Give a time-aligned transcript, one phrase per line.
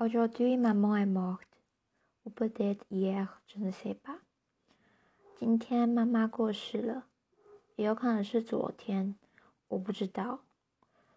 [0.00, 1.60] Aujourd'hui, maman est morte.
[2.24, 4.20] Ou peut-être hier, je ne sais pas.
[5.40, 7.06] 今天妈妈过世了，
[7.74, 9.16] 也有可能是昨天，
[9.66, 10.44] 我不知道。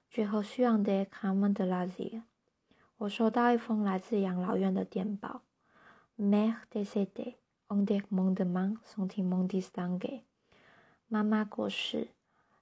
[0.10, 2.24] 最后需要的卡门德拉西，
[2.98, 5.44] 我收到一封来自养老院的电报。
[6.18, 7.36] Mère décédée,
[7.68, 10.24] on demande demain son témoin distingué。
[11.08, 12.08] 妈妈过世，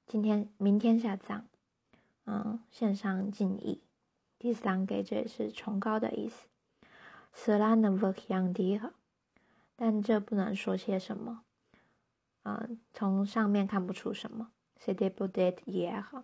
[0.05, 1.45] 今天、明天下葬。
[2.25, 3.81] 嗯，献上敬意。
[4.39, 6.47] 第三个这也是崇高的意思。
[7.33, 8.81] s l a n v e r d i
[9.75, 11.43] 但这不能说些什么。
[12.43, 14.51] 嗯，从上面看不出什么。
[14.77, 16.23] c d e b o d e t hier，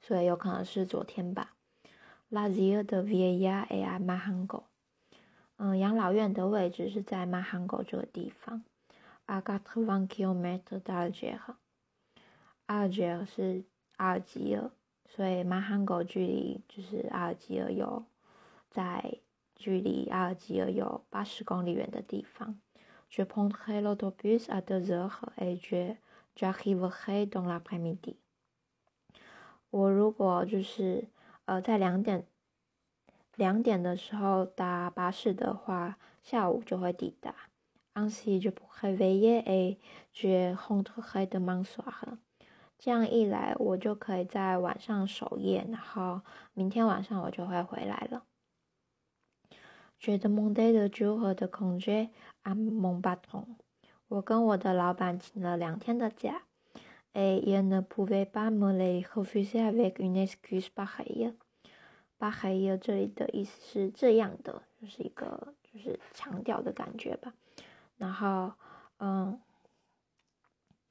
[0.00, 1.54] 所以有可能是昨天吧。
[2.28, 4.64] La ville de Villa est à Mahango。
[5.58, 8.64] 嗯，养老院的位置是在 Mahango 这个地方。
[9.26, 11.38] a g a t v a n kilometre d'Alger。
[12.66, 13.64] 阿尔及是
[13.96, 14.72] 阿尔及尔。
[15.14, 18.06] 所以马汉狗距离就是阿尔及尔有
[18.70, 19.18] 在
[19.54, 22.58] 距离阿尔及尔有八十公里远的地方。
[23.10, 25.96] Je prendrai l'autobus à deux heures et je
[26.34, 28.16] j'arriverai dans l'après-midi。
[29.68, 31.08] 我如果就是
[31.44, 32.26] 呃在两点
[33.36, 37.34] 两点的时候搭巴士的话，下午就会抵达。
[37.92, 39.76] Ainsi je pourrai veiller et
[40.14, 42.16] je rentrerai demain soir。
[42.84, 46.20] 这样一来，我就可以在晚上守夜，然后
[46.52, 48.24] 明天晚上我就会回来了。
[50.00, 52.10] 觉得蒙代的祝贺的空姐
[52.42, 53.54] 阿蒙巴通，
[54.08, 56.42] 我跟我的老板请了两天的假。
[57.14, 61.34] Et il ne pouvait pas me les refuser avec une excuse pareille。
[62.18, 67.32] pareille 这里的意思是这样的，就是一个就是强调的感觉吧。
[67.96, 68.54] 然后，
[68.98, 69.40] 嗯。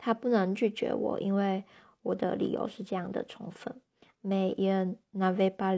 [0.03, 1.63] 他不能拒绝我因为
[2.01, 3.79] 我的理由是这样的充分。
[4.19, 4.51] 没
[5.11, 5.73] 那位巴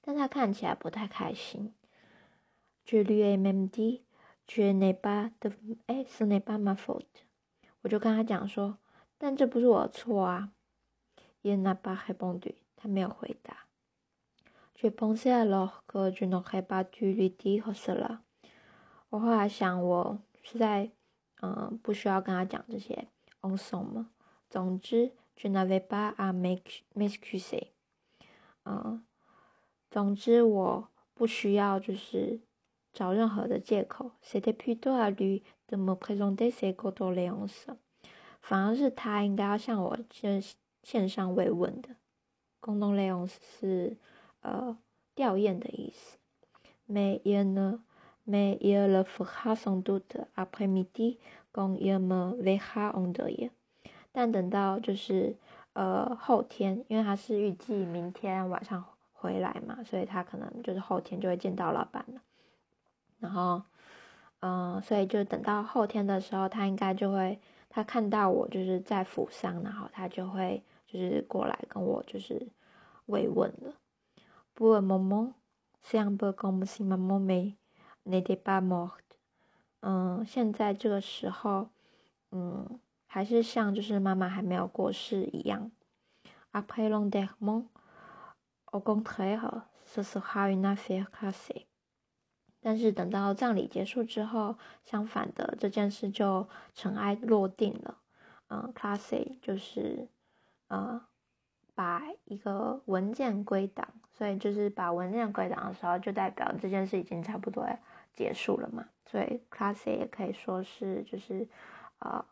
[0.00, 1.72] 但他看起来不太开心。
[2.84, 4.00] Amd
[4.72, 5.52] 内巴的
[6.08, 6.58] 是内巴
[7.82, 8.78] 我就跟他讲说
[9.16, 10.50] 但这不是我的错啊。
[11.62, 13.66] 那巴黑蹦迪他没有回答。
[15.44, 15.68] 了
[16.42, 16.60] 黑
[17.60, 17.72] 和
[19.10, 20.90] 我后来想我是在
[21.40, 23.08] 嗯，不需要跟他讲这些。
[23.42, 24.06] on s o m e
[24.48, 27.68] 总之，je n'avais pas à m'excuser。
[28.64, 29.04] 嗯，
[29.90, 32.40] 总之我不需要就是
[32.92, 34.12] 找任何的借口。
[34.22, 37.76] C'était plutôt à lui de me présenter ses condoléances。
[38.40, 40.42] 反而是他应该要向我献
[40.82, 41.96] 献上慰问的。
[42.60, 43.96] Condoléances 是
[44.40, 44.78] 呃
[45.14, 46.18] 吊唁的意思。
[46.88, 47.80] Mais il ne
[48.28, 51.18] Mais il le fera sans doute après midi
[51.52, 53.50] quand il me verra en deuil。
[54.10, 55.36] 但等到就是
[55.74, 62.20] 呃后天，因为他是预计明天晚上回来嘛，所以他可能就是后天就会见到老板了。
[63.20, 63.62] 然后，
[64.40, 67.38] 嗯，所以就等到后天的时候，他应该就会
[67.68, 72.48] 他看到我就是在府上，然后他就会就是过来跟我就是
[73.06, 73.74] 慰问了。
[74.52, 75.34] 不问某某，
[75.80, 77.54] 想不跟我们新妈妈没
[78.06, 79.16] ？n 得把 t
[79.80, 81.68] 嗯，现在这个时候，
[82.30, 85.70] 嗯，还是像就是妈妈还没有过世一样。
[86.52, 87.66] Après l'enterrement,
[88.66, 91.66] au contraire, ce sera une affaire classée。
[92.60, 97.98] 但是等到葬礼结束之后，相反的这件事就尘埃落定了。
[98.48, 100.08] 嗯，classée 就是
[100.68, 101.00] 呃，
[101.74, 107.78] 把一个文件归档，所以就是把文件归档的时候，就代表这件事已经差不多了。
[108.16, 108.88] 结束了嘛？
[109.04, 111.46] 所以 class 也可以说是就是
[111.98, 112.26] 呃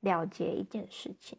[0.00, 1.38] 了结一件事情。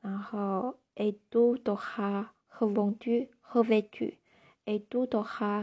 [0.00, 4.16] 然后 a do do ha revendu revêtu
[4.64, 5.62] a do do ha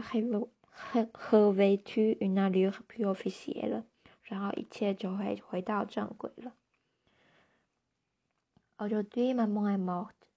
[1.30, 3.84] revêtu une allure plus officielle，
[4.22, 6.54] 然后一切就会回到正轨了。
[8.76, 10.28] Aujourd'hui maman est morte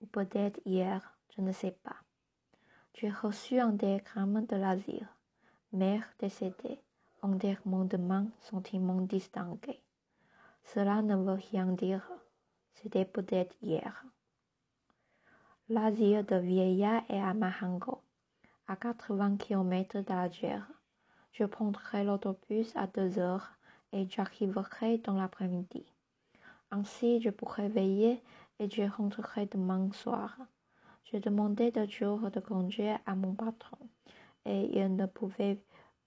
[0.00, 1.00] ou peut-être hier,
[1.30, 1.96] je ne sais pas.
[2.94, 5.08] J'ai reçu un télégramme de l'asile.
[5.76, 6.80] Mère décédée,
[7.20, 7.86] enterrement
[8.40, 9.82] sentiment distingué.
[10.64, 12.10] Cela ne veut rien dire.
[12.72, 14.06] C'était peut-être hier.
[15.68, 18.00] L'asile de vieillard est à Mahango,
[18.66, 20.60] à 80 km d'Alger.
[21.32, 23.52] Je prendrai l'autobus à deux heures
[23.92, 25.84] et j'arriverai dans l'après-midi.
[26.70, 28.22] Ainsi, je pourrai veiller
[28.58, 30.38] et je rentrerai demain soir.
[31.04, 33.76] J'ai demandé deux jours de congé à mon patron
[34.46, 35.60] et il ne pouvait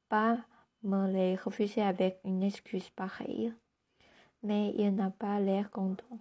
[0.08, 0.38] pas
[0.84, 3.54] me les refuser avec une excuse pareille.
[4.44, 6.20] Mais il n'a pas l'air content.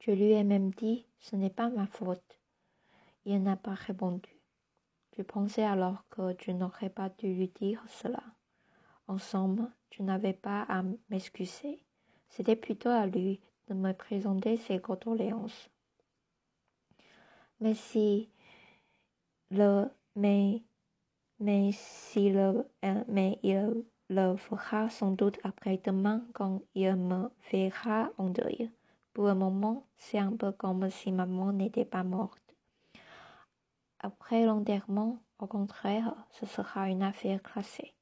[0.00, 2.38] Je lui ai même dit ce n'est pas ma faute.
[3.24, 4.30] Il n'a pas répondu.
[5.12, 8.22] Tu pensais alors que tu n'aurais pas dû lui dire cela.
[9.06, 11.84] En somme, tu n'avais pas à m'excuser.
[12.28, 15.70] C'était plutôt à lui de me présenter ses condoléances.
[17.60, 18.28] Mais si
[19.50, 20.62] le, mais,
[21.46, 22.62] euh,
[23.08, 28.70] mais il le fera sans doute après-demain quand il me verra en deuil.
[29.12, 32.40] Pour le moment, c'est un peu comme si maman n'était pas morte.
[34.00, 37.94] Après l'enterrement, au contraire, ce sera une affaire classée,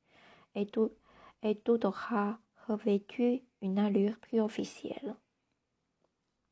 [0.55, 5.15] et tout aura revêtu une allure plus officielle.